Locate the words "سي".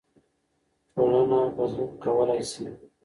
2.51-2.65